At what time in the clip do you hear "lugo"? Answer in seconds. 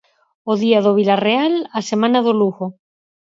2.39-2.65